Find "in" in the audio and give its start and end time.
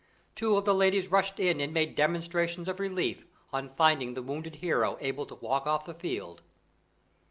1.39-1.61